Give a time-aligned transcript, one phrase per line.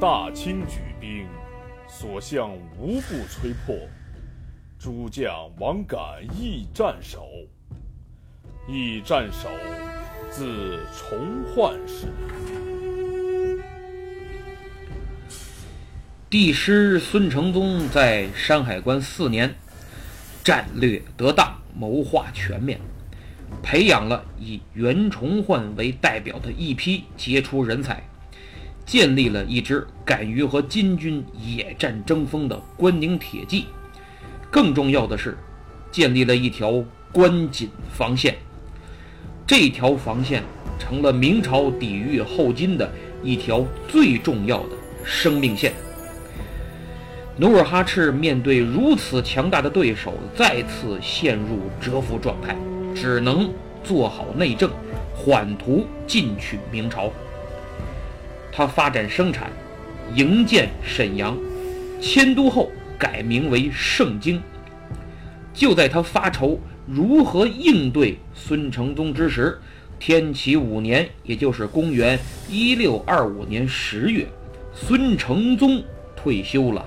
[0.00, 1.26] 大清举兵，
[1.88, 3.76] 所向无不摧破。
[4.78, 5.98] 诸将王敢
[6.38, 7.28] 易战守，
[8.68, 9.48] 易战守，
[10.30, 12.06] 自重焕始。
[16.28, 19.54] 帝师孙承宗在山海关四年，
[20.42, 22.80] 战略得当，谋划全面，
[23.62, 28.02] 培养了以袁崇焕为代表的一批杰出人才。
[28.84, 33.66] 建立了一支敢于和金军野战争锋的关宁铁骑，
[34.50, 35.36] 更重要的是，
[35.90, 38.36] 建立了一条关锦防线。
[39.46, 40.42] 这条防线
[40.78, 42.90] 成了明朝抵御后金的
[43.22, 44.70] 一条最重要的
[45.04, 45.72] 生命线。
[47.38, 52.54] 努尔哈赤面对如此强大的对手，再次陷入蛰伏状态，
[52.94, 53.50] 只能
[53.82, 54.70] 做好内政，
[55.14, 57.10] 缓图进取明朝。
[58.54, 59.50] 他发展生产，
[60.14, 61.38] 营建沈阳，
[62.02, 64.40] 迁都后改名为盛京。
[65.54, 69.58] 就在他发愁如何应对孙承宗之时，
[69.98, 72.18] 天启五年，也就是公元
[72.50, 74.26] 一六二五年十月，
[74.74, 75.82] 孙承宗
[76.14, 76.86] 退休了。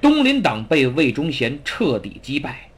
[0.00, 2.70] 东林党被魏忠贤彻底击败，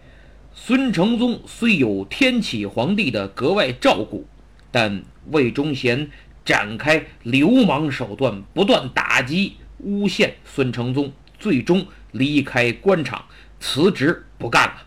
[0.53, 4.27] 孙承宗虽有天启皇帝的格外照顾，
[4.72, 6.10] 但魏忠贤。
[6.47, 13.27] 展开流氓手段，不断打击、诬陷孙承宗，最终离开官场，
[13.59, 14.87] 辞职不干了。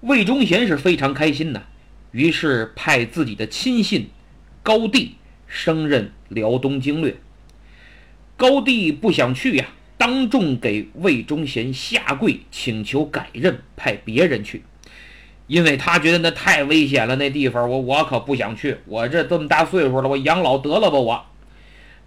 [0.00, 1.62] 魏忠贤是非常开心的，
[2.12, 4.08] 于是派自己的亲信
[4.62, 7.16] 高帝升任辽东经略。
[8.36, 9.66] 高帝不想去呀，
[9.98, 14.62] 当众给魏忠贤下跪，请求改任，派别人去。
[15.54, 18.76] 因为他觉得那太危险了，那地方我我可不想去。
[18.86, 21.26] 我这这么大岁数了，我养老得了吧我。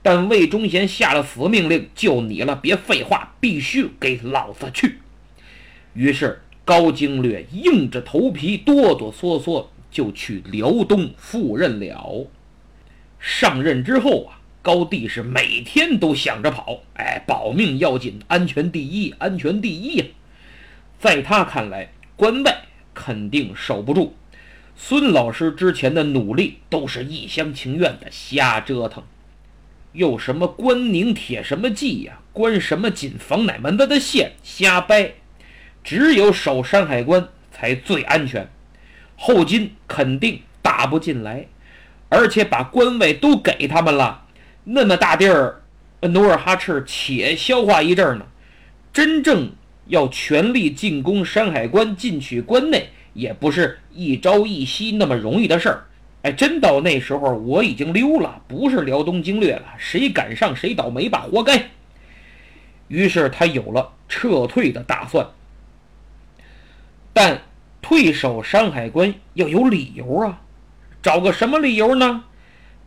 [0.01, 4.99] 但魏忠贤下了死命令，就你了，别废话，必须给老子去。
[5.93, 12.27] 于是高经略硬着头皮，哆哆嗦嗦就去辽东赴任了。
[13.17, 20.05] 上任之后啊，高帝是每天都想着跑，哎，保命要紧，安全第一，安全第一呀。
[20.99, 22.66] 在他看来，关外。
[22.97, 24.15] 肯定守不住。
[24.75, 29.03] 孙老师之前的努力都是一厢情愿的瞎折腾，
[29.93, 35.13] 又什么关宁铁什么计呀，关什么锦防哪门子的线，瞎掰。
[35.83, 38.49] 只有守山海关才最安全，
[39.15, 41.47] 后金肯定打不进来，
[42.09, 44.25] 而且把关位都给他们了，
[44.63, 45.61] 那么大地儿，
[46.01, 48.25] 努尔哈赤且消化一阵呢。
[48.91, 49.51] 真正。
[49.87, 55.85] 要全力进攻山海关，进取关内，也不是一朝一夕那么容易的事儿。
[56.23, 61.69] 哎，真到那时候，我已经溜了，不是辽东经略了，谁赶上谁倒霉吧，活该。
[62.87, 65.27] 于是他有了撤退的打算，
[67.13, 67.41] 但
[67.81, 70.41] 退守山海关要有理由啊，
[71.01, 72.23] 找个什么理由呢？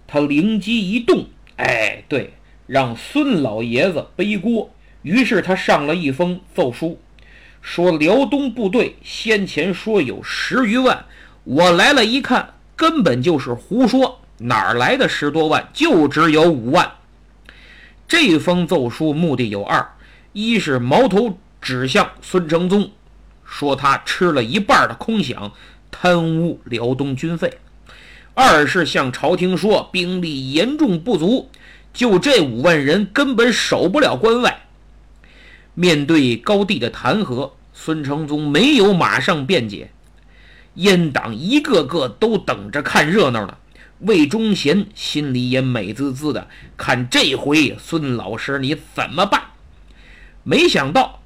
[0.07, 1.27] 他灵机一动，
[1.57, 2.33] 哎，对，
[2.67, 4.71] 让孙老爷子背锅。
[5.03, 7.01] 于是他上了一封奏书，
[7.63, 11.07] 说辽东部队先前说有十余万，
[11.45, 15.69] 我来了一看，根本就是胡说，哪儿来的十多万？
[15.73, 16.93] 就只有五万。
[18.07, 19.95] 这封奏书目的有二：
[20.33, 22.91] 一是矛头指向孙承宗，
[23.45, 25.53] 说他吃了一半的空饷，
[25.91, 27.49] 贪污辽东军费；
[28.35, 31.49] 二是向朝廷说兵力严重不足，
[31.95, 34.63] 就这五万人根本守不了关外。
[35.81, 39.91] 面对高帝的弹劾，孙承宗没有马上辩解，
[40.77, 43.57] 阉党一个个都等着看热闹呢。
[44.01, 49.41] 魏忠贤心里也美滋滋的，看这回孙老师你怎么办？
[50.43, 51.23] 没想到，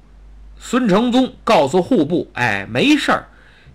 [0.57, 3.27] 孙承宗告诉户部：“哎，没事儿，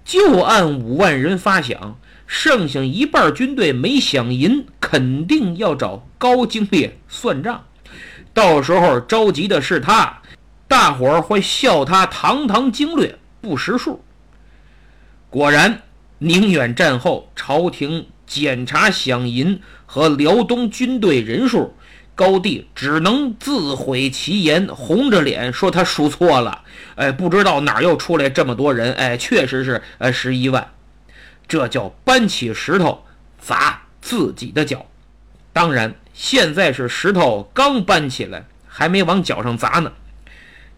[0.03, 1.93] 就按五万人发饷，
[2.27, 7.67] 剩下一半军队没饷银，肯定要找高经烈算账。
[8.33, 10.23] 到时候着急的是他，
[10.71, 14.05] 大伙儿会笑他堂堂经略不识数。”
[15.29, 15.83] 果然，
[16.19, 18.07] 宁远战后，朝廷。
[18.31, 21.75] 检查饷银和辽东军队人数，
[22.15, 26.63] 高帝只能自毁其言，红着脸说他数错了。
[26.95, 28.93] 哎，不知道哪又出来这么多人。
[28.93, 30.71] 哎，确实是呃十一万，
[31.49, 33.03] 这叫搬起石头
[33.41, 34.87] 砸自己的脚。
[35.53, 39.91] 当然，现在是石头刚搬起来，还没往脚上砸呢。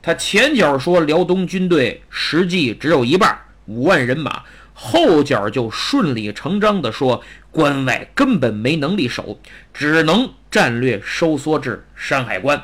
[0.02, 4.42] 他前脚说辽东军队实际只有一半，五万人马。
[4.74, 7.22] 后脚就顺理成章地说，
[7.52, 9.38] 关外根本没能力守，
[9.72, 12.60] 只能战略收缩至山海关。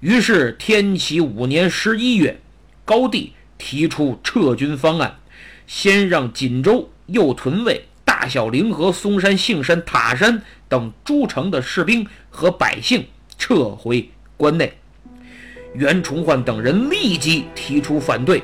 [0.00, 2.40] 于是天启五年十一月，
[2.84, 5.20] 高帝提出撤军方案，
[5.66, 13.06] 先让锦州、右屯卫、大小凌河、嵩山、杏山、塔山等诸城的士兵和百姓
[13.38, 14.76] 撤回关内。
[15.74, 18.42] 袁崇焕等人立即提出反对，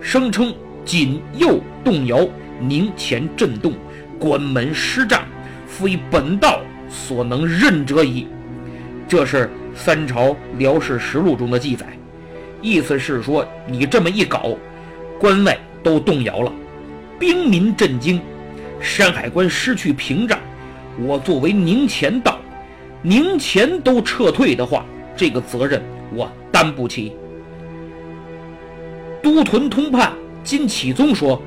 [0.00, 0.54] 声称。
[0.84, 2.28] 锦右动摇，
[2.60, 3.72] 宁前震动，
[4.18, 5.24] 关门失战，
[5.66, 6.60] 非本道
[6.90, 8.26] 所能任者矣。
[9.08, 11.86] 这是《三朝辽史实录》中的记载，
[12.60, 14.50] 意思是说，你这么一搞，
[15.18, 16.52] 关外都动摇了，
[17.18, 18.20] 兵民震惊，
[18.78, 20.38] 山海关失去屏障。
[21.00, 22.38] 我作为宁前道，
[23.00, 24.84] 宁前都撤退的话，
[25.16, 25.82] 这个责任
[26.14, 27.12] 我担不起。
[29.22, 30.12] 都屯通判。
[30.42, 31.40] 金启宗说：“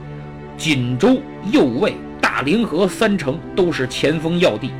[0.57, 1.21] 锦州、
[1.51, 4.71] 右卫、大凌河三城都是前锋要地，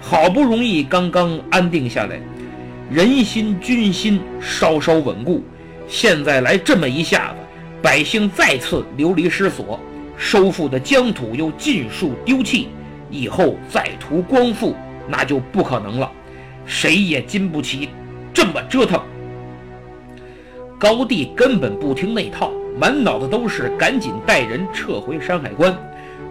[0.00, 2.20] 好不容易刚刚安定下来，
[2.88, 5.42] 人心军心稍稍稳固，
[5.88, 7.38] 现在来这么一下子，
[7.82, 9.80] 百姓再次流离失所，
[10.16, 12.68] 收复的疆土又尽数丢弃，
[13.10, 14.76] 以后再图光复
[15.08, 16.08] 那就不可能了，
[16.66, 17.88] 谁也经不起
[18.32, 19.02] 这么折腾。”
[20.78, 22.50] 高帝根本不听那套。
[22.78, 25.74] 满脑子都是赶紧带人撤回山海关，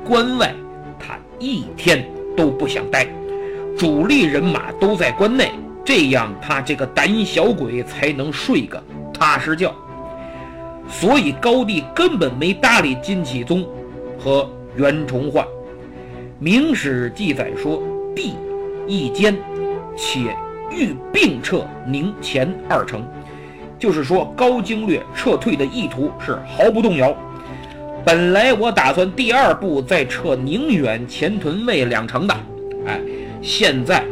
[0.06, 0.54] 关外
[1.00, 2.08] 他一天
[2.38, 3.08] 都不想待，
[3.76, 5.50] 主力人马都在关内，
[5.84, 8.80] 这样他这个胆小鬼才能睡个
[9.12, 9.74] 踏实觉。
[10.88, 13.68] 所以高帝根本没搭理金启宗
[14.20, 15.44] 和袁崇焕。
[16.38, 17.82] 明史记载说，
[18.16, 18.36] 帝
[18.86, 19.36] 一坚，
[19.98, 20.36] 且
[20.70, 23.04] 欲并撤宁前二城。
[23.78, 27.16] 就是说，高经略撤退的意图是毫不动摇。
[28.06, 32.36] 本来我打算第二步再撤宁远、前屯卫两城的，
[32.86, 33.00] 哎，
[33.42, 34.04] 现在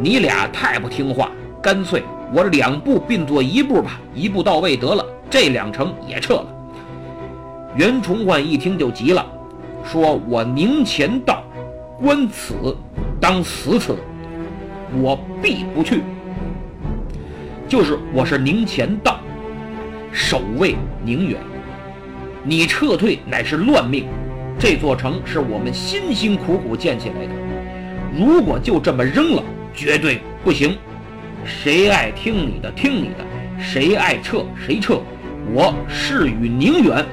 [0.00, 2.02] 你俩太不听话，干脆
[2.32, 6.46] 我两步并作一步吧，一步到位得了，这两城也撤了。
[7.74, 9.26] 袁崇焕一听就急了，
[9.84, 11.42] 说我宁前道，
[12.00, 12.54] 观此
[13.20, 13.96] 当死此，
[15.02, 16.02] 我必不去。
[17.68, 19.18] 就是我是宁前道，
[20.12, 21.40] 守卫宁远，
[22.44, 24.06] 你撤退乃是乱命。
[24.56, 27.32] 这座城是我们辛辛苦苦建起来的，
[28.16, 29.42] 如果就这么扔了，
[29.74, 30.78] 绝对不行。
[31.44, 33.26] 谁爱听你的听你的，
[33.58, 35.00] 谁爱撤谁撤。
[35.52, 37.04] 我誓与宁远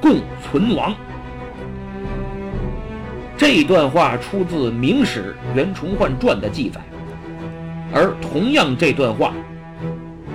[0.00, 0.94] 共存亡。
[3.36, 6.80] 这段话出自《明史·袁崇焕传》的记载，
[7.92, 9.28] 而同样这段话。《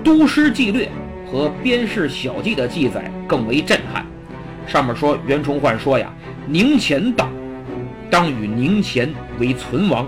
[0.04, 0.90] 都师纪略》
[1.32, 4.06] 和《边事小记》的记载更为震撼。
[4.66, 6.12] 上面说袁崇焕说呀
[6.48, 7.30] ：“宁前道，
[8.10, 10.08] 当与宁前为存亡。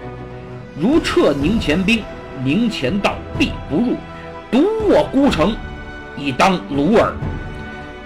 [0.80, 2.02] 如撤宁前兵，
[2.44, 3.96] 宁前道必不入。
[4.52, 5.56] 独我孤城，
[6.18, 7.14] 以当虏耳。”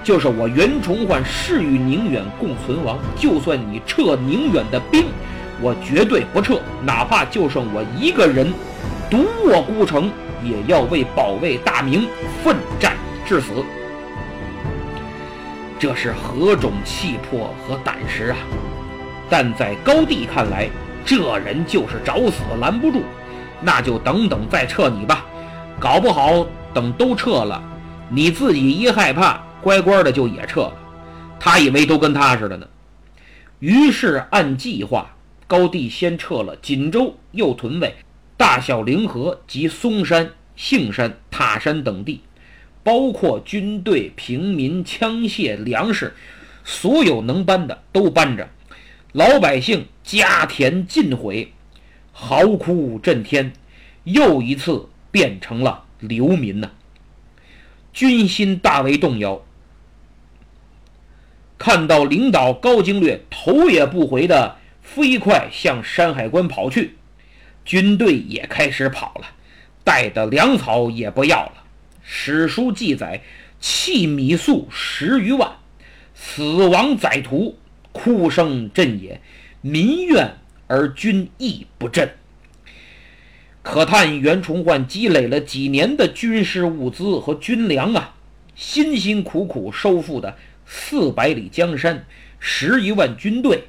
[0.03, 2.99] 就是我袁崇焕誓与宁远共存亡。
[3.15, 5.05] 就算你撤宁远的兵，
[5.61, 8.51] 我绝对不撤，哪怕就剩我一个人，
[9.09, 10.11] 独我孤城。
[10.43, 12.07] 也要为保卫大明
[12.43, 12.95] 奋战
[13.25, 13.63] 至死，
[15.79, 18.37] 这是何种气魄和胆识啊！
[19.29, 20.69] 但在高帝看来，
[21.05, 23.03] 这人就是找死拦不住，
[23.61, 25.25] 那就等等再撤你吧。
[25.79, 27.61] 搞不好等都撤了，
[28.09, 30.73] 你自己一害怕，乖乖的就也撤了。
[31.39, 32.65] 他以为都跟他似的呢。
[33.59, 35.09] 于是按计划，
[35.47, 37.95] 高帝先撤了锦州右屯卫。
[38.43, 42.19] 大小凌河及嵩山、杏山、塔山等地，
[42.83, 46.13] 包括军队、平民、枪械、粮食，
[46.65, 48.49] 所有能搬的都搬着。
[49.13, 51.53] 老百姓家田尽毁，
[52.11, 53.53] 嚎哭震天，
[54.03, 56.71] 又一次变成了流民呐！
[57.93, 59.41] 军心大为动摇。
[61.57, 66.97] 看到领导高经略头也不回的飞快向山海关跑去，
[67.65, 69.27] 军队也开始跑了，
[69.83, 71.63] 带的粮草也不要了。
[72.01, 73.21] 史书记载，
[73.59, 75.53] 弃米粟十余万，
[76.13, 77.57] 死亡歹徒，
[77.91, 79.21] 哭声震野，
[79.61, 80.35] 民怨
[80.67, 82.09] 而军亦不振。
[83.61, 88.15] 可叹袁崇焕积累了几年的军事物资和军粮啊，
[88.55, 90.35] 辛辛苦苦收复的。
[90.65, 92.05] 四百里江山，
[92.39, 93.65] 十余万军队，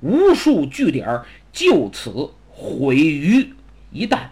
[0.00, 3.52] 无数据点就此毁于
[3.92, 4.28] 一旦。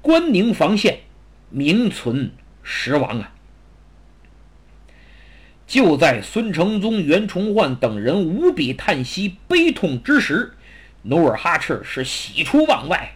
[0.00, 0.98] 关宁防线
[1.48, 2.32] 名存
[2.64, 3.32] 实亡啊！
[5.64, 10.54] 就在孙承宗、袁崇焕等人无比叹息悲痛之时，
[11.02, 13.12] 努尔哈赤是喜出望外。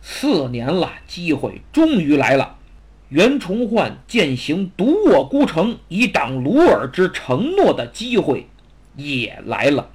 [0.00, 2.56] 四年了，机会终于来了。
[3.10, 8.48] 袁崇焕践行独我孤城以挡鲁尔之承诺的机会
[8.96, 9.90] 也来了。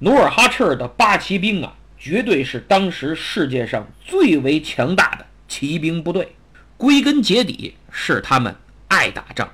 [0.00, 6.36] 努尔哈赤的八旗兵啊，绝对是当时世界上最为强大的骑兵部队。
[6.76, 8.54] 归根结底是他们
[8.86, 9.50] 爱打仗，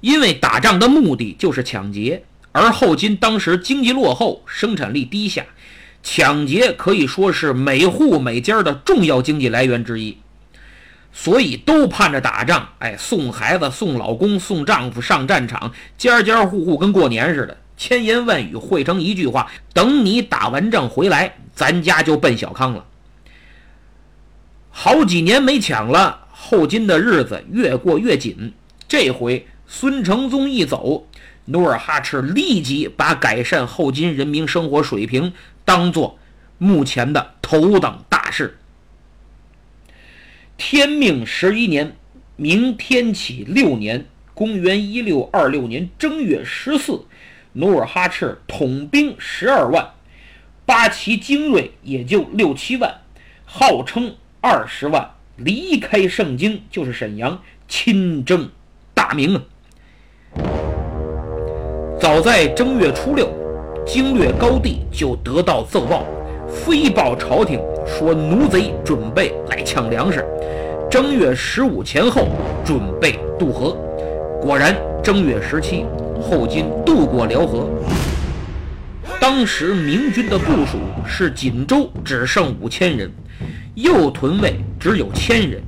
[0.00, 2.24] 因为打仗的目的就是抢劫。
[2.52, 5.44] 而后金当时经济落后，生产力低下，
[6.02, 10.16] 抢劫可以说是每户每家的重要经济来源之一。
[11.12, 22.84] 所以都盼着打仗，哎，送孩子、送老公、送丈夫上战场，家家户户跟过年似的，千言万语汇成一句话：等你打完仗回来，咱家就奔小康了。
[24.70, 28.52] 好几年没抢了，后金的日子越过越紧。
[28.88, 31.06] 这回孙承宗一走，
[31.46, 35.32] 努尔哈赤立即把改善后金人民生活水平
[35.64, 36.18] 当做
[36.58, 38.58] 目前的头等大事。
[40.56, 41.96] 天命十一年，
[42.34, 47.02] 明天启六年，公元一六二六年正月十四，
[47.58, 49.84] 努尔哈赤统兵十二万，
[50.64, 52.88] 八旗精锐也就六七万，
[53.44, 57.36] 号称二十万，离开盛京就是沈阳，
[57.66, 58.48] 亲征
[58.94, 59.42] 大明啊！
[61.98, 63.28] 早在正月初六，
[63.84, 66.04] 经略高帝就得到奏报，
[66.46, 70.24] 飞报朝廷说奴贼准备来抢粮食。
[70.88, 72.28] 正月十五前后
[72.64, 73.76] 准备渡河，
[74.40, 75.84] 果然正月十七，
[76.20, 77.68] 后金渡过辽河。
[79.20, 83.10] 当时明军的部署是锦州只剩五千人，
[83.74, 85.60] 右屯卫只有千人，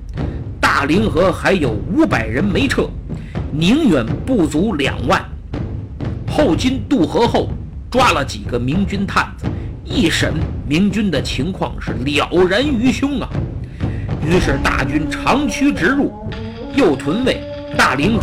[0.61, 2.89] 大凌河还有五百人没撤，
[3.53, 5.23] 宁远不足两万。
[6.29, 7.49] 后金渡河后，
[7.91, 9.47] 抓了几个明军探子，
[9.85, 10.33] 一审
[10.69, 13.29] 明军的情况是了然于胸啊。
[14.25, 16.13] 于是大军长驱直入，
[16.77, 17.43] 右屯卫、
[17.77, 18.23] 大凌河、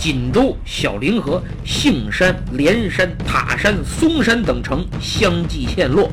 [0.00, 6.10] 锦州、小凌河、杏山、连山、塔山、嵩山等城相继陷落。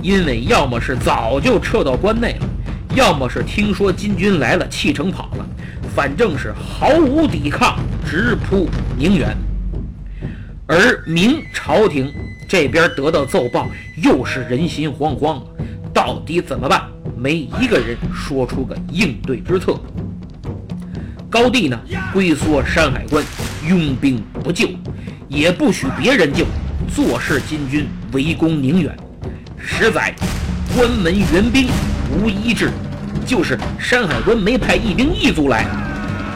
[0.00, 2.46] 因为要么是早就撤到关内了，
[2.94, 5.44] 要么是听说金军来了弃城跑了，
[5.96, 7.76] 反正是毫无抵抗，
[8.08, 9.36] 直扑宁远。
[10.68, 12.12] 而明朝廷
[12.48, 15.42] 这边得到奏报，又是人心惶惶，
[15.92, 16.82] 到底怎么办？
[17.16, 19.76] 没一个人说出个应对之策。
[21.34, 21.76] 高帝呢，
[22.12, 23.24] 龟缩山海关，
[23.68, 24.68] 拥兵不救，
[25.26, 26.46] 也不许别人救，
[26.94, 28.96] 坐视金军围攻宁远。
[29.58, 30.14] 十载，
[30.76, 31.66] 关门援兵
[32.12, 32.70] 无一至，
[33.26, 35.66] 就是山海关没派一兵一卒来。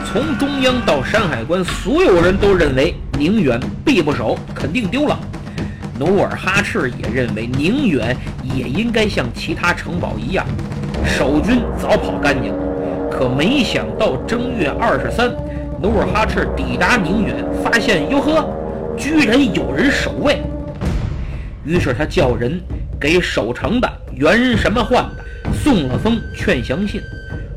[0.05, 5.17] 从中央到山海关，所有人都认为宁远必不守，肯定丢了。
[5.97, 10.45] 努尔哈赤也认为宁远也应该像其他城堡一样。
[11.05, 12.68] 守军早跑干净了，
[13.09, 15.29] 可没想到正月二十三，
[15.81, 18.47] 努尔哈赤抵达宁远，发现哟呵，
[18.97, 20.41] 居然有人守卫。
[21.65, 22.61] 于是他叫人
[22.99, 27.01] 给守城的袁什么焕的送了封劝降信，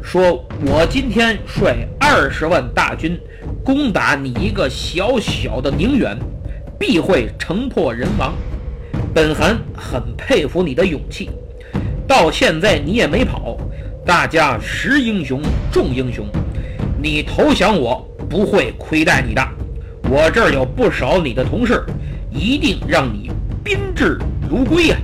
[0.03, 3.19] 说我今天率二十万大军
[3.65, 6.19] 攻打你一个小小的宁远，
[6.79, 8.35] 必会城破人亡。
[9.15, 11.31] 本汗很佩服你的勇气。
[12.09, 13.57] 到现在你也没跑，
[14.05, 15.41] 大家识英雄
[15.71, 16.27] 重英雄，
[17.01, 19.49] 你投降我不会亏待你的，
[20.11, 21.85] 我这儿有不少你的同事，
[22.29, 23.31] 一定让你
[23.63, 24.19] 宾至
[24.51, 24.97] 如归呀。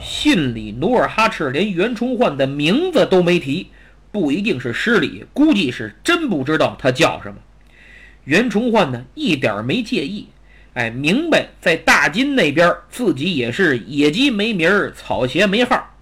[0.00, 3.68] 信里努尔哈赤连袁崇焕的名字都没提，
[4.10, 7.36] 不一定是失礼，估计是真不知道他叫什么。
[8.24, 10.26] 袁崇焕呢，一点没介意，
[10.74, 15.96] 哎，明白在大金那边自己也是野鸡没名儿，草鞋没号。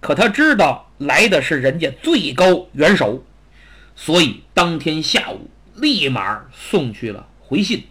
[0.00, 3.24] 可他知道来的是人家最高元首，
[3.96, 7.82] 所以当天下午立马送去了回信，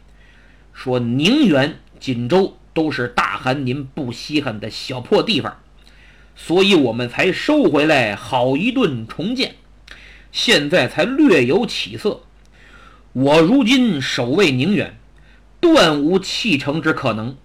[0.73, 5.57] 说宁远、锦州都是大汗您不稀罕的小破地方，
[6.37, 9.55] 所以我们才收回来好一顿重建，
[10.31, 12.21] 现在才略有起色。
[13.11, 14.97] 我如今守卫宁远，
[15.59, 17.35] 断无弃城之可能，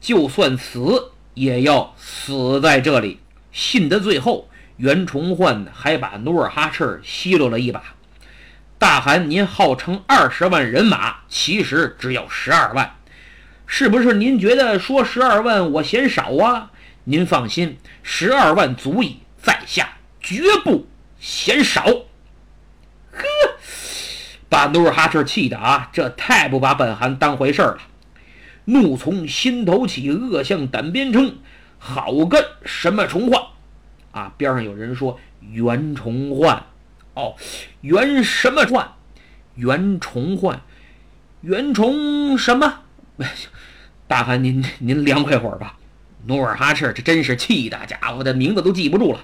[0.00, 3.20] 就算死也要死在这里。
[3.52, 7.82] 信的最后，袁崇焕还把努尔哈赤奚落了一把。
[8.78, 12.96] 大汗，您号称二十万人马，其实只有十二万，
[13.66, 14.14] 是不是？
[14.14, 16.70] 您觉得说十二万我嫌少啊？
[17.04, 20.86] 您放心，十二万足矣，在下绝不
[21.18, 21.82] 嫌少。
[23.10, 23.24] 呵，
[24.48, 27.78] 把努尔哈赤气的啊，这太不把本汗当回事儿了，
[28.66, 31.36] 怒从心头起，恶向胆边生。
[31.80, 33.40] 好个什么重焕
[34.10, 34.32] 啊！
[34.36, 35.20] 边上有人说
[35.52, 36.64] 袁崇焕，
[37.14, 37.36] 哦，
[37.82, 38.94] 袁什么焕？
[39.54, 40.60] 袁崇焕，
[41.40, 42.80] 袁崇什么？
[44.08, 45.78] 大汗，您您凉快会儿吧。
[46.26, 49.20] 努尔哈赤这真是气的，家伙的名字都记不住了，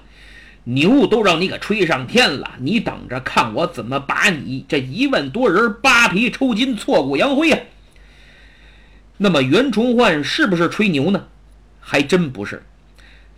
[0.67, 7.59] 牛都让你给吹上天了，你等着看我怎么把你这一万多人扒皮抽筋、挫骨扬灰呀！
[9.17, 11.27] 那么袁崇焕是不是吹牛呢？
[11.79, 12.63] 还真不是，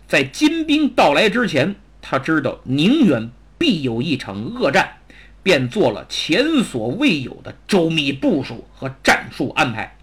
[0.06, 4.96] 在金兵到来之前，他知道宁远必有一场恶战，
[5.42, 9.98] 便做了前所未有的周密部署和战术安排。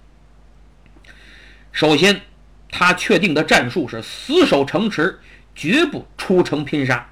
[1.72, 2.22] 首先，
[2.70, 5.20] 他确定的战术是死守城池，
[5.56, 7.10] 绝不出城拼杀。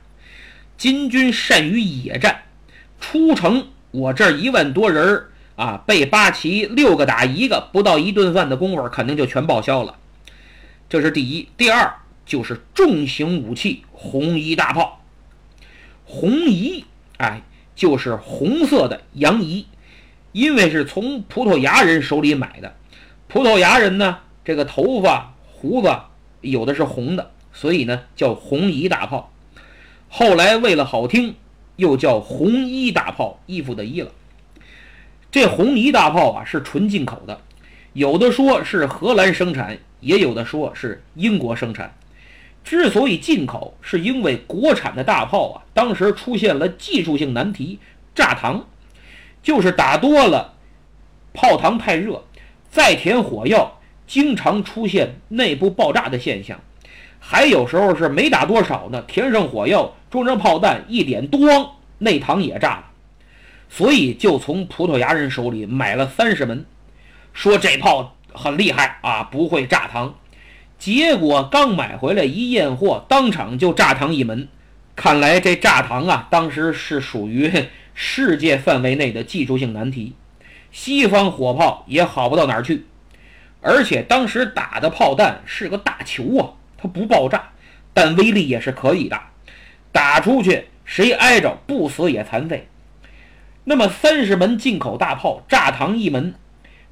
[0.84, 2.44] 金军善于野战，
[3.00, 9.98] 出城我这儿一万多人啊，被八旗六个打一个，不到一顿饭的功夫，肯定就全报销了。
[10.90, 15.02] 这是第一，第二就是重型武器红衣大炮。
[16.04, 16.84] 红衣，
[17.16, 17.44] 哎，
[17.78, 19.66] 就是红色的洋衣，
[20.34, 22.76] 因为是从葡萄牙人手里买的。
[23.30, 25.96] 葡萄牙人呢，这个头发胡子
[26.42, 29.30] 有的是红的，所以呢叫红衣大炮。
[30.16, 31.34] 后来为了好听，
[31.76, 34.12] 又叫红衣大炮，衣服的衣了。
[35.32, 37.42] 这红衣大炮啊是纯进口的，
[37.94, 39.80] 有的说是荷兰生产。
[40.02, 41.96] 也有的说是英国生产，
[42.64, 47.80] 之所以进口，是因为国产的大炮啊，当时出现了技术性难题，
[48.14, 48.62] 炸膛，
[49.42, 50.54] 就是打多了，
[51.34, 52.24] 炮膛太热，
[52.70, 56.60] 再填火药，经常出现内部爆炸的现象，
[57.18, 62.84] 还有时候是没打多少呢，填上火药，装上炮弹，一点咣，内膛也炸了，
[63.68, 66.64] 所以就从葡萄牙人手里买了三十门，
[67.34, 68.16] 说这炮。
[68.32, 70.14] 很厉害啊，不会炸膛。
[70.78, 74.48] 结果刚买回来一验货，当场就炸膛一门。
[74.96, 77.52] 看来这炸膛啊，当时是属于
[77.96, 80.14] 世界范围内的技术性难题。
[80.72, 82.86] 西方火炮也好不到哪儿去，
[83.62, 87.50] 而且当时打的炮弹是个大球啊，它不爆炸，
[87.96, 89.20] 但威力也是可以的。
[89.94, 92.68] 打出去谁挨着不死也残废。
[93.64, 96.34] 那么三十门进口大炮，炸膛一门。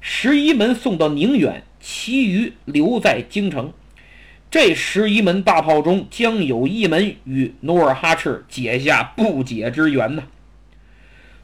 [0.00, 3.74] 十一门送到宁远，其余留在京城。
[4.50, 10.24] 这十一门大炮中，将有一门与努尔哈赤结下不解之缘呢。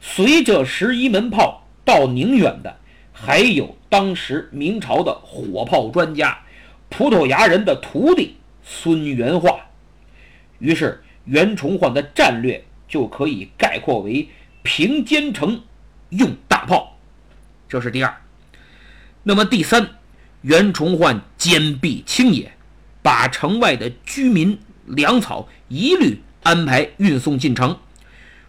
[0.01, 2.77] 随着十一门炮到宁远的，
[3.13, 6.39] 还有当时明朝的火炮专家、
[6.89, 9.67] 葡萄牙人的徒弟孙元化。
[10.59, 14.27] 于是袁崇焕的战略就可以概括为：
[14.63, 15.61] 平坚城，
[16.09, 16.97] 用大炮。
[17.67, 18.21] 这是第二。
[19.21, 19.87] 那么第三，
[20.41, 22.51] 袁崇焕坚壁清野，
[23.03, 27.77] 把城外的居民粮草一律安排运送进城，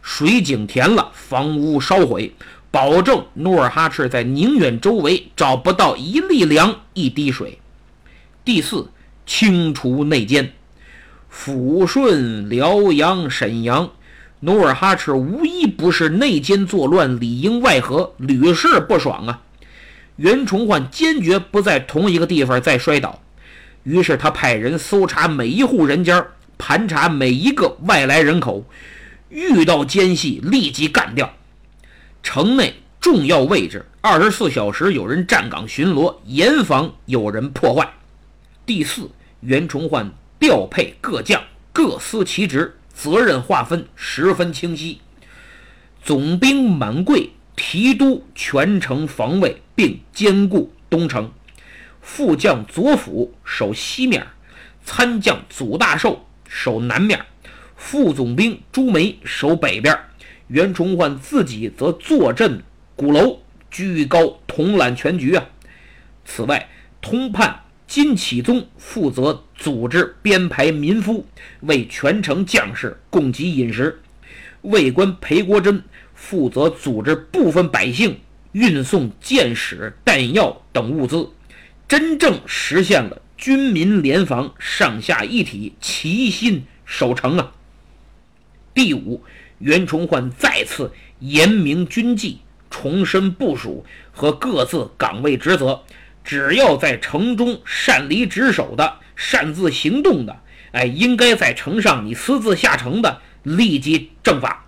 [0.00, 2.32] 水井填了，房屋烧毁，
[2.70, 7.58] 保证努尔哈赤在宁远周围找不到一粒粮、一滴水。
[8.42, 8.90] 第四，
[9.26, 10.54] 清除内奸，
[11.32, 13.90] 抚顺、辽阳、沈阳，
[14.40, 19.42] 努尔哈赤无一不是内奸作乱、里应外合，屡试不爽啊。
[20.16, 23.22] 袁崇焕坚决不在同一个地方再摔倒，
[23.84, 26.26] 于是他派人搜查每一户人家，
[26.58, 28.64] 盘查每一个外来人口，
[29.30, 31.32] 遇到奸细立即干掉。
[32.22, 37.88] 城内重要位置，二十四小时有人站岗巡逻，严防有人破坏。
[38.66, 39.08] 第四，
[39.40, 45.03] 袁崇焕调配各将，各司其职，责任划分十分清晰。
[46.03, 51.31] 总兵满贵提督全城防卫，并兼顾东城。
[52.00, 54.26] 副将左辅守西面，
[54.83, 57.20] 参将祖大寿守南面，
[57.76, 59.96] 副总兵朱梅守北边。
[60.46, 62.62] 袁崇焕自己则坐镇
[62.96, 65.44] 鼓楼，居高统揽全局啊。
[66.24, 66.66] 此外，
[67.03, 71.26] 通判金启宗负责组织编排民夫，
[71.62, 73.96] 为全城将士供给饮食；
[74.62, 75.83] 卫官裴国珍
[76.14, 78.20] 负责组织部分百姓
[78.53, 81.31] 运送箭矢、弹药等物资。
[81.88, 87.50] 真正实现了军民联防、上下一体、齐心守城啊！
[88.72, 89.20] 第五，
[89.59, 92.38] 袁崇焕再次严明军纪，
[92.70, 95.83] 重申部署和各自岗位职责。
[96.24, 100.40] 只要在城中擅离职守的、擅自行动的，
[100.72, 104.64] 哎，应该在城上你私自下城的，立即正法。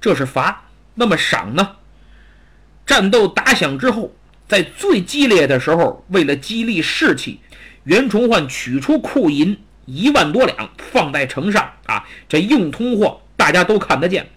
[0.00, 0.64] 这是罚。
[0.94, 1.76] 那么赏呢？
[2.86, 4.14] 战斗打响之后。
[4.48, 7.40] 在最激烈的时候，为了激励士气，
[7.82, 14.28] 袁崇焕取出库银一万多两，放在城上啊，这硬通货大家都看得见。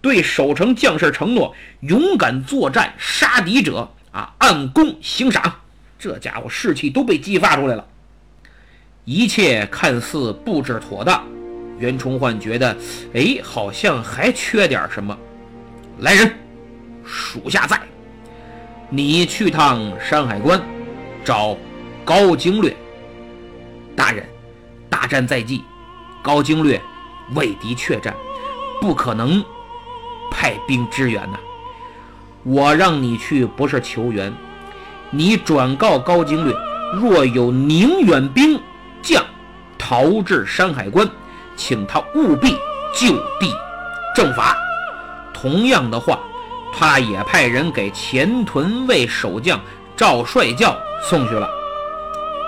[0.00, 5.62] 对守城将士承诺：勇敢作战，杀敌者啊，按功行赏。
[5.98, 7.86] 这家伙士气都被激发出来了。
[9.04, 11.24] 一切看似布置妥当，
[11.78, 12.76] 袁崇焕觉得，
[13.14, 15.16] 哎，好像还缺点什么。
[16.00, 16.34] 来人，
[17.04, 17.80] 属下在。
[18.90, 20.60] 你去趟山海关，
[21.24, 21.56] 找
[22.04, 22.74] 高经略。
[23.94, 24.24] 大人，
[24.90, 25.64] 大战在即，
[26.22, 26.80] 高经略
[27.34, 28.14] 畏敌怯战，
[28.80, 29.42] 不可能
[30.30, 31.38] 派兵支援呐。
[32.42, 34.32] 我让你去不是求援，
[35.10, 36.54] 你转告高经略，
[36.94, 38.60] 若有宁远兵
[39.02, 39.24] 将
[39.78, 41.08] 逃至山海关，
[41.56, 42.50] 请他务必
[42.94, 43.54] 就地
[44.14, 44.56] 正法。
[45.32, 46.18] 同样的话。
[46.78, 49.58] 他也派人给前屯卫守将
[49.96, 51.48] 赵帅教送去了。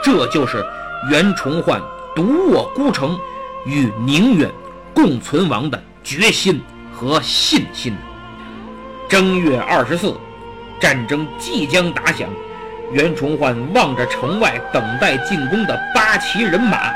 [0.02, 0.62] 这就是
[1.10, 1.80] 袁崇焕
[2.14, 3.18] 独卧孤城，
[3.64, 4.52] 与宁远
[4.92, 6.60] 共存亡的决心
[6.92, 7.96] 和信心。
[9.08, 10.14] 正月二十四，
[10.78, 12.28] 战争即将打响，
[12.90, 16.90] 袁崇焕望着城外等待进攻的八旗人马，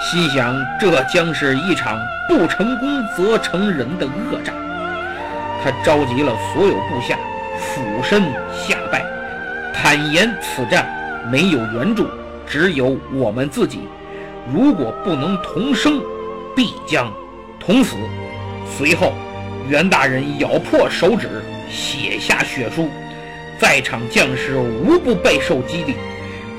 [0.00, 1.96] 心想：这将是一场
[2.28, 4.52] 不成功则成仁的恶战。
[5.62, 7.16] 他召集了所有部下，
[7.60, 9.04] 俯身下拜，
[9.72, 10.84] 坦言此战
[11.30, 12.08] 没有援助，
[12.44, 13.88] 只有我们自己。
[14.52, 16.00] 如果不能同生，
[16.56, 17.12] 必将
[17.60, 17.96] 同死。
[18.76, 19.12] 随后，
[19.68, 21.28] 袁大人咬破手指，
[21.70, 22.90] 写下血书。
[23.58, 25.94] 在场将士无不备受激励，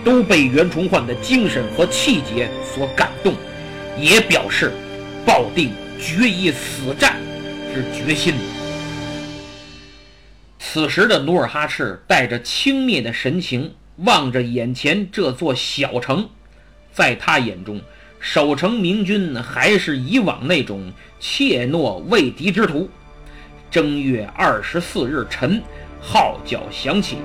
[0.04, 3.36] 都被袁崇焕的精神和气节所感动，
[4.00, 4.72] 也表示
[5.26, 7.18] 抱定决一死战
[7.74, 8.34] 之决心。
[10.60, 16.28] 此时的努尔哈赤带着轻蔑的神情望着眼前这座小城，
[16.92, 17.80] 在他眼中，
[18.20, 22.90] 守城明军还是以往那种怯懦畏敌之徒。
[23.70, 25.62] 正月二十四日晨，
[26.00, 27.18] 号角响起，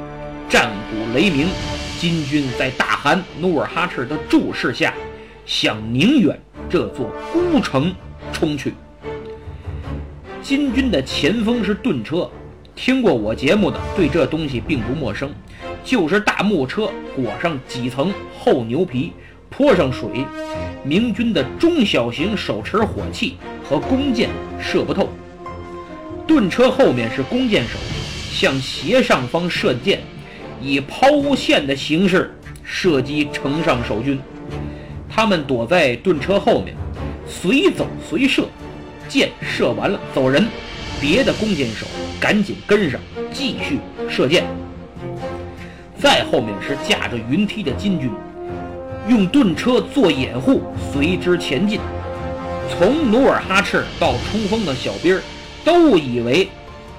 [0.48, 1.46] 战鼓雷鸣，
[1.98, 4.94] 金军在大汗努尔哈赤的注视下，
[5.46, 7.94] 向宁远这座孤城
[8.32, 8.74] 冲去。
[10.42, 12.28] 金军的前锋是盾车。
[12.74, 15.30] 听过我节目的，对这东西并不陌生，
[15.84, 19.12] 就是大木车裹上几层厚牛皮，
[19.50, 20.26] 泼上水，
[20.82, 25.10] 明军的中小型手持火器和弓箭射不透。
[26.26, 27.78] 盾车后面是弓箭手，
[28.32, 30.00] 向斜上方射箭，
[30.60, 34.18] 以抛物线的形式射击城上守军。
[35.08, 36.74] 他们躲在盾车后面，
[37.28, 38.48] 随走随射，
[39.06, 40.48] 箭射完了走人。
[40.98, 41.86] 别的弓箭手
[42.18, 42.98] 赶紧跟上，
[43.32, 44.44] 继续射箭。
[45.98, 48.10] 再后面是架着云梯的金军，
[49.08, 51.78] 用盾车做掩护，随之前进。
[52.70, 55.20] 从努尔哈赤到冲锋的小兵
[55.64, 56.48] 都以为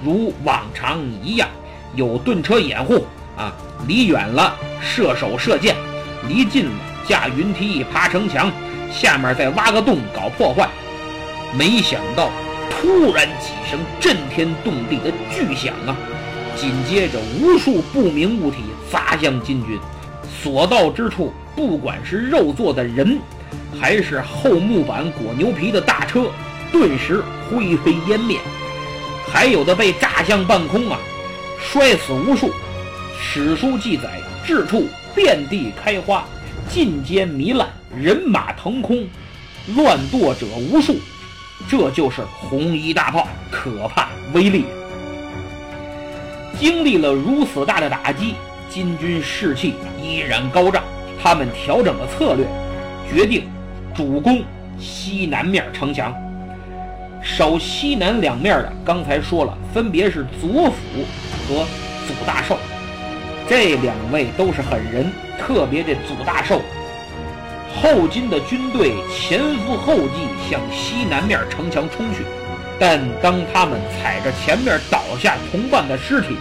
[0.01, 1.49] 如往常一样
[1.95, 3.05] 有盾车掩护
[3.37, 3.53] 啊，
[3.87, 5.75] 离远了射手射箭，
[6.27, 6.71] 离近了
[7.05, 8.49] 架云梯爬城墙，
[8.91, 10.69] 下面再挖个洞搞破坏。
[11.57, 12.29] 没想到。
[12.69, 15.95] 突然几声震天动地的巨响啊！
[16.55, 18.57] 紧接着，无数不明物体
[18.91, 19.79] 砸向金军，
[20.41, 23.19] 所到之处，不管是肉做的人，
[23.79, 26.29] 还是厚木板裹牛皮的大车，
[26.73, 28.37] 顿时灰飞烟灭，
[29.33, 30.99] 还有的被炸向半空啊，
[31.59, 32.51] 摔死无数。
[33.19, 36.23] 史书记载，至处遍地开花，
[36.69, 37.67] 尽皆糜烂，
[37.99, 39.07] 人马腾空，
[39.75, 40.97] 乱剁者无数。
[41.67, 44.65] 这就是红衣大炮可怕威力。
[46.59, 48.35] 经历了如此大的打击，
[48.69, 50.83] 金军士气依然高涨。
[51.21, 52.45] 他们调整了策略，
[53.09, 53.49] 决定
[53.95, 54.43] 主攻
[54.79, 56.13] 西南面城墙。
[57.23, 60.73] 守西南两面的，刚才说了，分别是左辅
[61.47, 61.65] 和
[62.05, 62.57] 祖大寿。
[63.47, 65.09] 这两位都是狠人，
[65.39, 66.61] 特别这祖大寿。
[67.81, 72.23] 后金的军队前赴后继向西南面城墙冲去，
[72.77, 76.35] 但当他们踩着前面倒下同伴的尸体，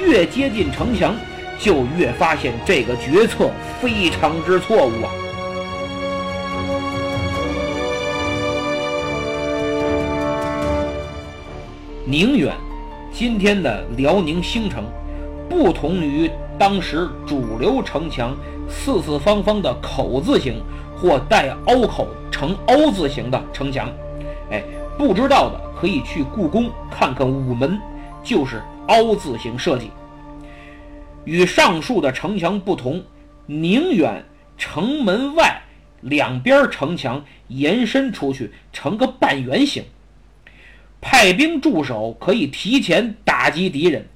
[0.00, 1.14] 越接近城墙，
[1.58, 5.10] 就越发现这个决策非常之错误啊！
[12.12, 12.54] 宁远，
[13.10, 14.84] 今天的辽宁兴城，
[15.48, 18.36] 不同于当时主流城墙。
[18.68, 20.62] 四四方方的口字形
[20.94, 23.90] 或带凹口呈凹字形的城墙，
[24.50, 24.62] 哎，
[24.98, 27.80] 不知道的可以去故宫看看午门，
[28.22, 29.90] 就是凹字形设计。
[31.24, 33.02] 与上述的城墙不同，
[33.46, 34.22] 宁远
[34.58, 35.62] 城门外
[36.02, 39.82] 两边城墙延伸出去成个半圆形，
[41.02, 44.08] 派兵驻守可以提前打击敌人，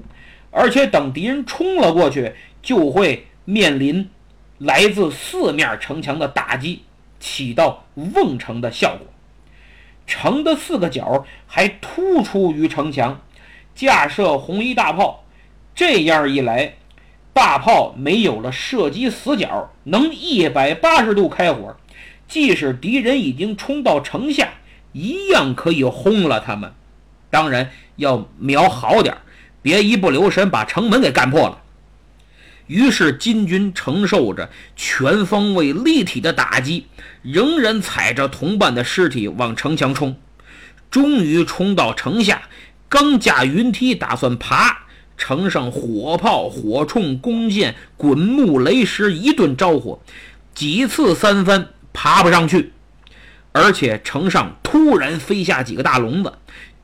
[0.51, 4.09] 而且等敌人冲了过去，就会面临。
[4.59, 6.81] 来自四面城墙的打击，
[7.21, 9.07] 起到瓮城的效果。
[10.07, 13.21] 城的四个角还突出于城墙，
[13.75, 15.25] 架设红衣大炮。
[15.75, 16.77] 这样一来，
[17.35, 21.77] 大炮没有了射击死角，能一百八十度开火。
[22.27, 24.55] 即使敌人已经冲到城下，
[24.97, 26.73] 一样可以轰了他们。
[27.29, 29.19] 当然要瞄好点，
[29.61, 31.59] 别一不留神把城门给干破了。
[32.67, 36.87] 于是金军承受着全方位立体的打击，
[37.21, 40.17] 仍然踩着同伴的尸体往城墙冲，
[40.91, 42.43] 终于冲到城下，
[42.89, 44.87] 刚架云梯打算爬，
[45.19, 50.01] 城上火炮、火铳、弓箭、滚木、雷石一顿招呼，
[50.55, 52.73] 几次三番爬不上去，
[53.57, 56.31] 而且城上突然飞下几个大笼子，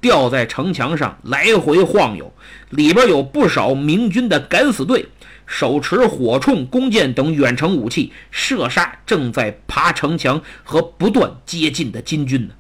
[0.00, 2.32] 吊在城墙上来回晃悠，
[2.70, 5.06] 里边有不少明军的敢死队。
[5.44, 12.54] 手持火铳、弓箭等远程武器，射杀正在爬城墙和不断接近的金军呢。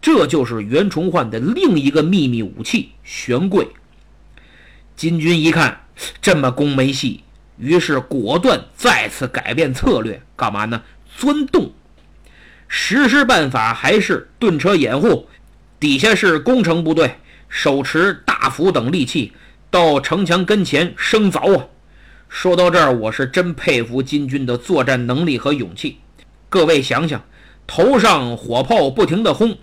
[0.00, 3.68] 这就是袁崇焕的另一个秘密武器——悬柜。
[4.96, 5.82] 金军一看
[6.20, 7.22] 这么攻没戏，
[7.56, 10.82] 于是果断再次改变策略，干嘛呢？
[11.16, 11.70] 钻洞。
[12.68, 15.26] 实施办法还是盾车掩护，
[15.80, 17.16] 底下是攻城部队，
[17.48, 19.32] 手持大斧等利器，
[19.70, 21.64] 到城墙跟前生凿啊。
[22.28, 25.98] 说到这儿，我是真佩服金军的作战能力和勇气。
[26.50, 27.24] 各位想想，
[27.66, 29.56] 头上火炮不停地轰，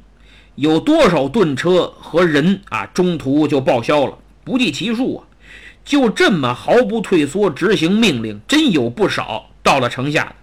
[0.56, 5.28] 有多少盾车和人啊，中途就报销了，不计其数啊！
[5.84, 10.34] 就这么毫不退缩执行命令，真有不少到了城下，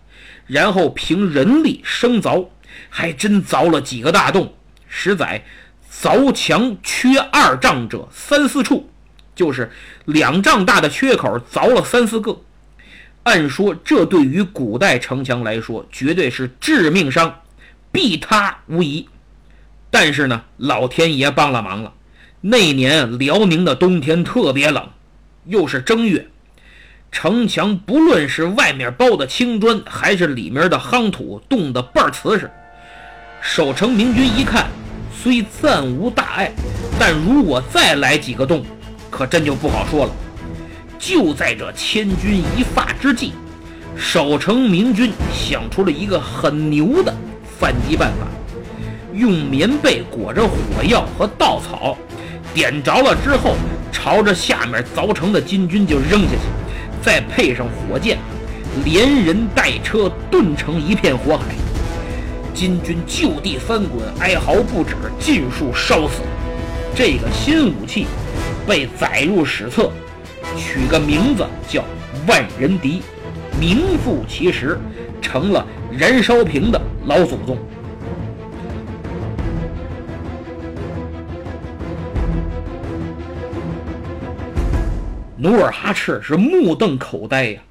[0.53, 2.49] 然后凭人力生凿，
[2.91, 4.55] 还真凿了几个大洞。
[4.87, 5.43] 实在
[5.91, 8.91] 凿墙缺二丈者三四处。
[9.35, 9.73] 就是
[10.05, 12.43] 两丈大的缺口，凿了三四个。
[13.23, 17.41] 按说，这对于古代城墙来说，绝对是致命伤，
[17.91, 19.09] 必塌无疑。
[19.91, 21.95] 但是呢，老天爷帮了忙了。
[22.43, 24.87] 那年辽宁的冬天特别冷，
[25.47, 26.29] 又是正月，
[27.13, 32.51] 城墙不论是外面包的青砖，还是里面的夯土，冻得倍儿瓷实。
[33.43, 34.67] 守城明军一看，
[35.15, 36.51] 虽暂无大碍，
[36.99, 38.65] 但如果再来几个洞，
[39.11, 40.13] 可真就不好说了。
[40.99, 43.35] 就在这千钧一发之际，
[43.95, 47.15] 守城明军想出了一个很牛的
[47.61, 48.27] 反击办法：
[49.13, 51.97] 用棉被裹着火药和稻草，
[52.55, 53.55] 点着了之后，
[53.93, 56.49] 朝着下面凿城的金军就扔下去，
[57.03, 58.19] 再配上火箭，
[58.85, 61.55] 连人带车顿成一片火海。
[62.55, 66.23] 金军就地翻滚，哀嚎不止，尽数烧死。
[66.95, 68.07] 这个新武器。
[68.65, 69.91] 被载入史册，
[70.57, 71.85] 取个名字叫
[72.29, 73.03] 万人敌，
[73.59, 74.79] 名副其实，
[75.21, 77.59] 成了燃烧瓶的老祖宗。
[85.43, 87.63] 努尔哈赤是目瞪口呆呀！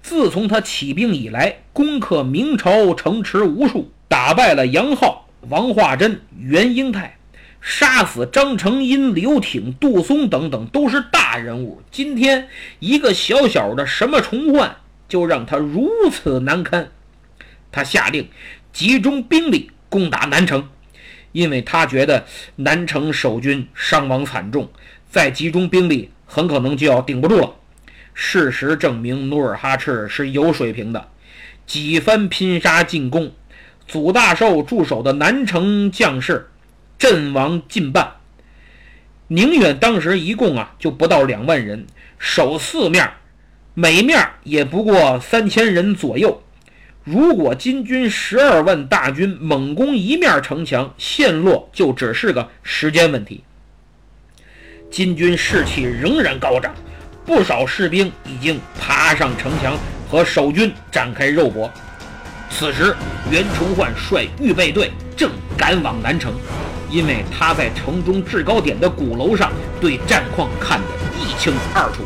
[0.00, 7.16] 自从他起兵以来，攻克明朝城池无数，打败了杨浩、王化贞、袁英泰。
[7.60, 11.82] 杀死张成荫、刘挺、杜松等等都是大人物。
[11.90, 12.46] 今天
[12.78, 14.76] 一个小小的什么崇焕，
[15.08, 16.88] 就让他如此难堪。
[17.72, 18.28] 他下令
[18.72, 20.68] 集中兵力攻打南城，
[21.32, 24.70] 因为他觉得南城守军伤亡惨重，
[25.10, 27.54] 再集中兵力很可能就要顶不住了。
[28.14, 31.08] 事实证明，努尔哈赤是有水平的，
[31.66, 33.32] 几番拼杀进攻，
[33.86, 36.50] 祖大寿驻守的南城将士
[36.98, 38.12] 阵亡近半。
[39.28, 41.86] 宁远当时一共啊就不到两万人，
[42.18, 43.10] 守四面，
[43.74, 46.42] 每面也不过三千人左右。
[47.04, 53.44] 如果金军十二万大军猛攻一面城墙，陷落就只是个时间问题。
[54.90, 56.74] 金军士气仍然高涨。
[57.24, 59.76] 不少士兵已经爬上城墙，
[60.10, 61.70] 和守军展开肉搏。
[62.50, 62.96] 此时，
[63.30, 66.32] 袁崇焕率预备队正赶往南城，
[66.90, 70.86] 因为他在城中制高点的鼓楼上对战况看得
[71.18, 72.04] 一清二楚。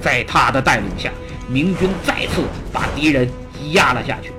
[0.00, 1.10] 在他的带领下，
[1.48, 3.28] 明军再次把敌人
[3.72, 4.32] 压了下去。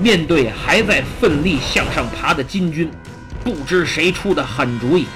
[0.00, 2.88] 面对还在奋力向上爬的金军，
[3.42, 5.06] 不知谁出的狠主意。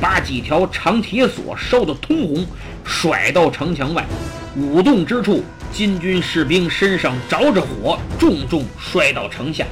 [0.00, 2.46] 把几条长铁索烧得通红，
[2.84, 4.04] 甩到城墙外。
[4.56, 9.64] 舞动之处，金军士兵身上着着火，重重摔到城下。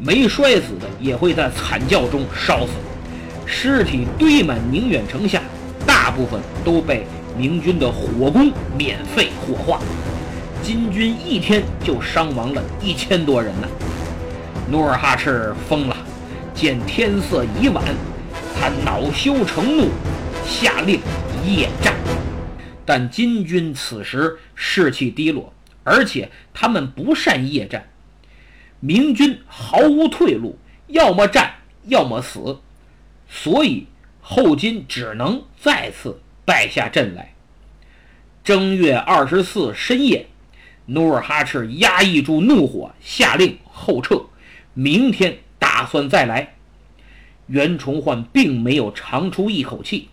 [0.00, 2.72] 没摔死的也会在惨叫中烧死。
[3.46, 5.42] 尸体堆满宁远城下，
[5.86, 9.80] 大部分都被明军的火攻免费火化。
[10.62, 13.68] 金军一天就伤亡了一千多人呢。
[14.70, 15.96] 努尔哈赤疯了，
[16.54, 17.82] 见天色已晚。
[18.60, 19.88] 他恼羞成怒，
[20.44, 21.00] 下令
[21.46, 21.94] 夜战。
[22.84, 25.52] 但金军此时士气低落，
[25.84, 27.88] 而且他们不善夜战，
[28.80, 32.58] 明军毫无退路，要么战，要么死。
[33.28, 33.86] 所以
[34.20, 37.34] 后金只能再次败下阵来。
[38.42, 40.26] 正月二十四深夜，
[40.86, 44.22] 努尔哈赤压抑住怒火，下令后撤，
[44.74, 46.54] 明天打算再来。
[47.48, 50.08] 袁崇焕并没有长出一口气，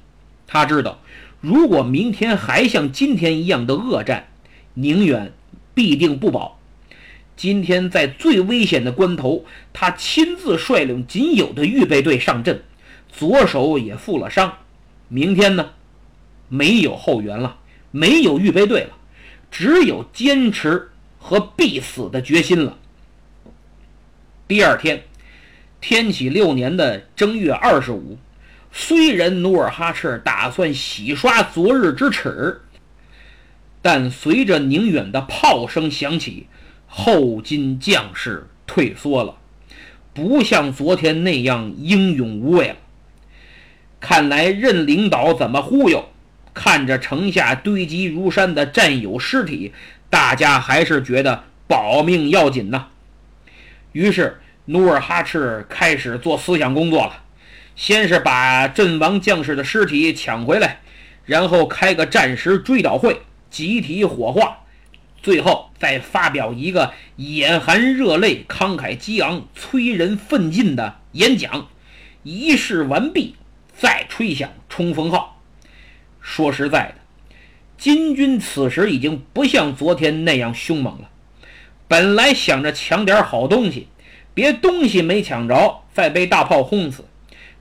[0.48, 1.00] 他知道，
[1.42, 4.30] 如果明天还像今天一样的恶战，
[4.76, 5.34] 宁远
[5.74, 6.60] 必定不保。
[7.36, 9.44] 今天在最危险的关头，
[9.74, 12.64] 他亲自率领仅有的预备队上阵，
[13.10, 14.60] 左手也负了伤。
[15.10, 15.72] 明天呢，
[16.48, 17.58] 没有后援了，
[17.92, 18.92] 没有预备队了，
[19.52, 22.78] 只有坚持和必死的决心了。
[24.48, 25.04] 第二天。
[25.88, 28.18] 天启六年的正月二十五，
[28.72, 32.62] 虽然努尔哈赤打算洗刷昨日之耻，
[33.84, 36.48] 但随着宁远的炮声响起，
[36.88, 39.38] 后金将士退缩了，
[40.12, 42.78] 不像昨天那样英勇无畏了。
[44.00, 46.10] 看来任领导怎么忽悠，
[46.56, 49.72] 看着城下堆积如山的战友尸体，
[50.10, 52.88] 大家还是觉得保命要紧呐。
[53.92, 54.40] 于是。
[54.66, 57.24] 努尔哈赤开始做思想工作了，
[57.76, 60.80] 先是把阵亡将士的尸体抢回来，
[61.26, 64.64] 然后开个战时追悼会，集体火化，
[65.22, 71.68] 最后再发表一个眼含热泪、慷慨激昂、催人奋进的演讲。
[72.24, 73.36] 仪式完毕，
[73.78, 75.40] 再吹响冲锋号。
[76.20, 76.96] 说实在的，
[77.78, 81.10] 金军此时已经不像昨天那样凶猛了，
[81.88, 83.90] 本来想着抢点好东西。
[84.36, 87.06] 别东西没抢着，再被大炮轰死。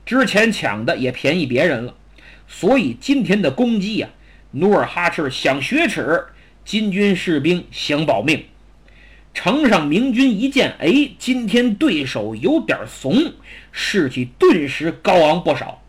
[0.05, 1.95] 之前抢的也便宜别人了，
[2.47, 4.09] 所以今天的攻击呀，
[4.51, 6.25] 努尔哈赤想雪耻，
[6.65, 8.43] 金军士兵想保命。
[9.33, 13.33] 城上明军一见，哎，今天对手有点怂，
[13.71, 15.81] 士气顿时高昂不少。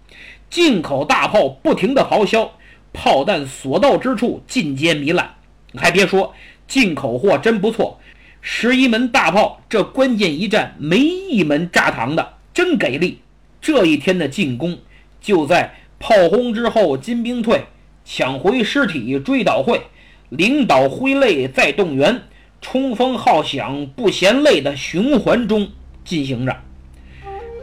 [0.49, 2.53] 进口大炮不停地咆哮，
[2.92, 5.35] 炮弹所到之处尽皆糜烂。
[5.75, 6.33] 还别说，
[6.68, 8.01] 进口货真不错。
[8.48, 13.18] 十一门大炮，这关键一战没一门炸膛的，真给力！
[13.61, 14.79] 这一天的进攻
[15.21, 17.66] 就在炮轰之后，金兵退，
[18.04, 19.81] 抢回尸体，追悼会，
[20.29, 22.23] 领导挥泪再动员，
[22.60, 25.68] 冲锋号响不嫌累的循环中
[26.04, 26.56] 进行着，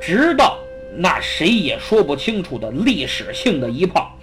[0.02, 0.58] 直到
[0.98, 4.20] 那谁也说不清楚的历史性的一炮，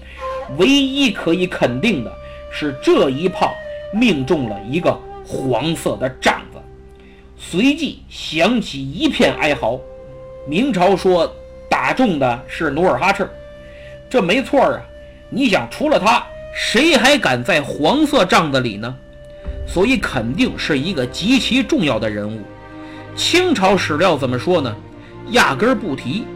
[0.59, 2.13] 唯一可以肯定的
[2.53, 3.51] 是，这一炮
[3.95, 4.93] 命中了一个
[5.25, 6.39] 黄色的帐。
[7.43, 9.81] 随即响起一片哀嚎。
[10.47, 11.35] 明朝说
[11.71, 13.29] 打中的是努尔哈赤，
[14.11, 14.81] 这没错啊。
[15.31, 16.23] 你想，除了他，
[16.55, 18.95] 谁还敢在黄色帐子里呢？
[19.67, 22.43] 所以肯定是一个极其重要的人物。
[23.17, 24.77] 清朝史料怎么说呢？
[25.31, 26.27] 压根儿不提。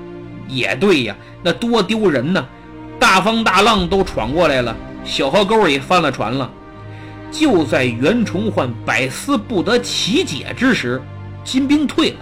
[0.49, 2.47] 也对呀，那多丢人呢！
[2.99, 4.75] 大风大浪都闯过来了，
[5.05, 6.51] 小河沟也翻了船了。
[7.35, 11.03] 就在袁崇焕百思不得其解之时，
[11.43, 12.17] 金兵退了，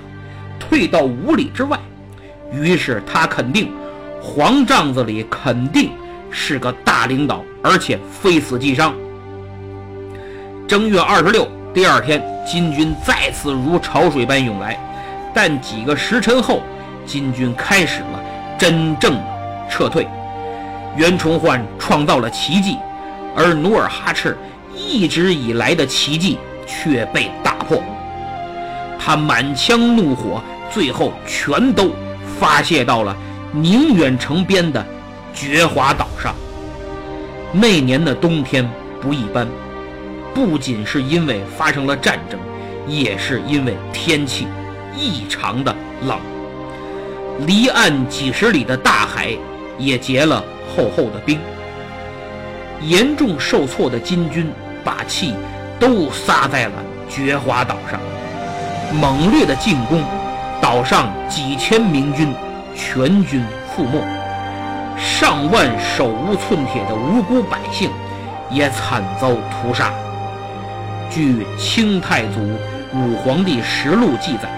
[0.59, 1.79] 退到五里之外。
[2.51, 3.71] 于是他肯定
[4.23, 5.91] 黄帐子里肯定
[6.31, 8.95] 是个大领导，而且非死即伤。
[10.67, 14.79] 正月二十六，第二天，金军再次如潮水般涌来，
[15.35, 16.63] 但几个时辰后，
[17.05, 18.25] 金军开始了
[18.59, 19.25] 真正的
[19.71, 20.07] 撤退。
[20.97, 22.79] 袁崇焕创造了奇迹，
[23.37, 24.39] 而努尔哈赤
[24.93, 27.83] 一直以来的奇迹却被打破。
[28.99, 31.93] 他满腔怒火，最后全都
[32.39, 33.17] 发泄到了
[33.53, 34.87] 宁远城边的
[35.33, 36.35] 觉华岛上。
[37.53, 38.69] 那年的冬天
[39.01, 39.49] 不一般，
[40.35, 42.39] 不仅是因为发生了战争，
[42.87, 44.47] 也是因为天气
[44.95, 45.75] 异常的
[46.07, 46.19] 冷。
[47.47, 49.35] 离岸几十里的大海
[49.79, 50.45] 也结了
[50.77, 51.41] 厚厚的冰。
[52.83, 54.51] 严重受挫的金军
[54.85, 55.35] 把气
[55.79, 56.73] 都撒在了
[57.09, 58.01] 觉华岛上。
[59.01, 60.03] 猛烈的进攻，
[60.61, 62.35] 岛上几千明军
[62.75, 64.03] 全军覆没，
[64.99, 67.91] 上万手无寸铁的无辜百姓
[68.51, 69.91] 也惨遭屠杀。
[71.11, 72.41] 据清太祖
[72.95, 74.51] 武皇帝实录记载，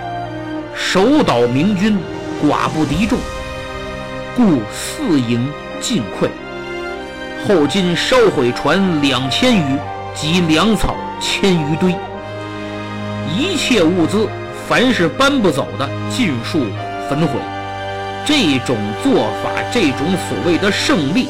[0.75, 1.97] 守岛明军
[2.43, 3.19] 寡不敌众，
[4.37, 5.49] 故四营
[5.81, 6.29] 尽溃。
[7.47, 9.79] 后金烧毁船两千余，
[10.15, 11.95] 及粮草千余堆。
[13.37, 14.29] 一切物资，
[14.69, 16.61] 凡是搬不走的，尽数
[17.09, 17.39] 焚毁。
[18.25, 19.99] 这种做法，这种
[20.29, 21.29] 所谓的胜利，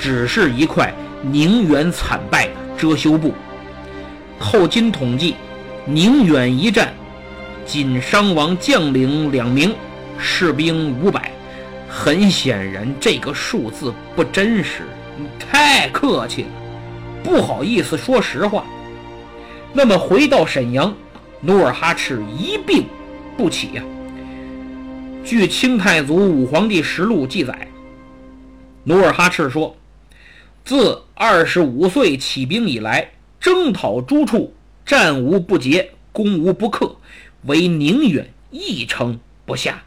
[0.00, 3.32] 只是一块宁远惨败的遮羞布。
[4.38, 5.36] 后金统计，
[5.84, 6.92] 宁远一战
[7.64, 9.74] 仅伤亡将领两名，
[10.18, 11.30] 士兵五百。
[11.88, 14.82] 很显然，这个数字不真实。
[15.38, 16.48] 太客气了，
[17.24, 18.64] 不好意思说实话。
[19.72, 20.94] 那么回到沈阳。
[21.46, 22.86] 努尔哈赤一病
[23.36, 23.82] 不起呀。
[25.26, 27.68] 据清太祖武皇帝实录记载，
[28.84, 29.76] 努尔哈赤说
[30.64, 34.54] ：“自二十五岁起兵以来，征讨诸处，
[34.86, 36.96] 战无不捷，攻无不克，
[37.42, 39.82] 唯宁远一城不下。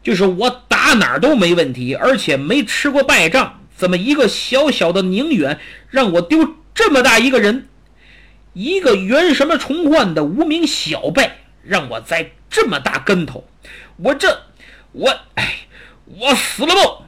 [0.00, 3.61] 就是我打哪儿都没问题，而且没吃过败仗。
[3.82, 5.58] 怎么一个小小的宁远，
[5.90, 7.66] 让我丢这么大一个人？”
[8.54, 11.32] 一个原什么崇焕的无名小辈，
[11.64, 13.44] 让我栽这么大跟头，
[13.96, 14.42] 我这
[14.92, 15.66] 我哎，
[16.06, 17.02] 我死了不？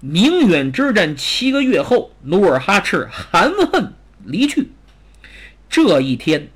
[0.00, 3.92] 宁远之战七个月后，努尔哈赤含恨
[4.24, 4.72] 离去。
[5.70, 6.48] 这一天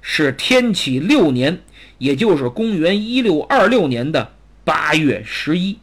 [0.00, 1.60] 是天启六年，
[1.98, 4.32] 也就是公元一六二六年的
[4.64, 5.78] 八月十一。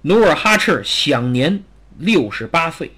[0.00, 1.62] 努尔哈赤享年
[1.98, 2.92] 六十八岁。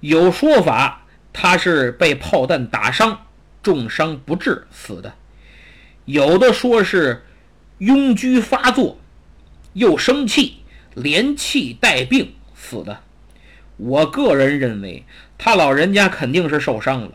[0.00, 1.00] 有说法。
[1.36, 3.26] 他是被炮弹打伤，
[3.60, 5.14] 重伤不治死的。
[6.04, 7.24] 有的说是
[7.80, 9.00] 痈疽发作，
[9.72, 10.58] 又生气，
[10.94, 13.00] 连气带病死的。
[13.78, 15.04] 我个人认为，
[15.36, 17.10] 他老人家肯定是受伤了。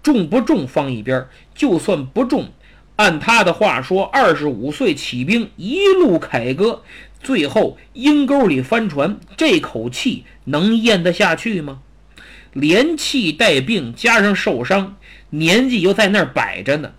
[0.00, 2.50] 重不重放一边，就算不重，
[2.94, 6.84] 按他的话说，二十五岁起兵，一路凯歌，
[7.26, 11.80] 最后阴沟里翻船，这口气能咽得下去吗？
[12.52, 14.94] 连气带病，加上受伤，
[15.30, 16.92] 年纪又在那儿摆着呢，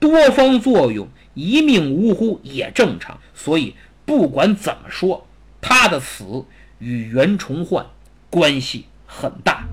[0.00, 3.18] 多方作用，一命呜呼也正常。
[3.34, 3.74] 所以
[4.06, 5.26] 不管怎么说，
[5.60, 6.46] 他的死
[6.78, 7.84] 与袁崇焕
[8.30, 9.68] 关系很大。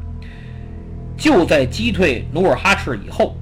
[1.17, 3.37] 就在击退努尔哈赤以后，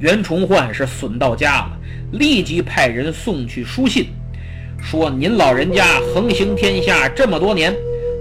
[0.00, 1.78] 袁崇焕是损到家了，
[2.10, 4.08] 立即派人送去书信，
[4.82, 7.74] 说：“您老人家横行天下这么多年，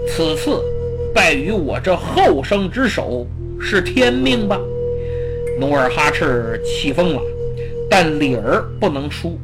[0.08, 0.62] 此次。”
[1.12, 3.26] 败于我这后生之手
[3.60, 4.60] 是天命吧？
[5.60, 7.22] 努尔哈赤气疯了，
[7.90, 9.40] 但理儿不能输，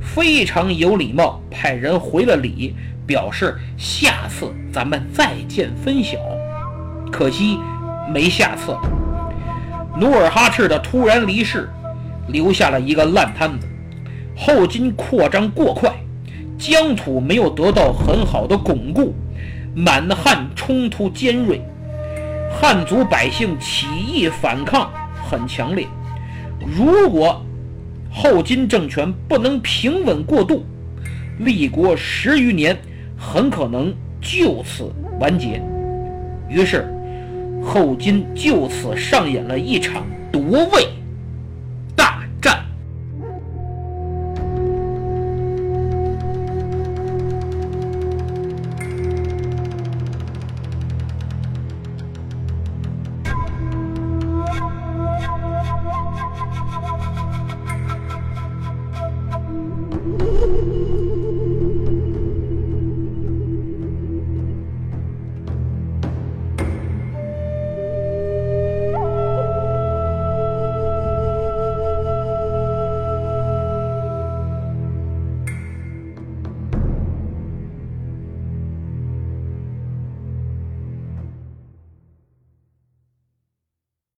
[0.00, 2.74] 非常有礼貌，派人回了礼，
[3.06, 6.16] 表示下次咱们再见分晓。
[7.12, 7.58] 可惜
[8.12, 8.74] 没下次。
[10.00, 11.68] 努尔哈赤的突然离世，
[12.28, 13.68] 留下了一个烂摊子。
[14.34, 15.92] 后金扩张过快，
[16.62, 19.12] 疆土没有得到很好的巩固。
[19.74, 21.60] 满汉冲突尖锐，
[22.52, 24.88] 汉族百姓起义反抗
[25.28, 25.86] 很强烈。
[26.60, 27.42] 如果
[28.12, 30.62] 后金政权不能平稳过渡，
[31.38, 32.76] 立国十余年
[33.16, 35.60] 很可能就此完结。
[36.50, 36.86] 于是，
[37.64, 40.40] 后金就此上演了一场夺
[40.70, 40.86] 位。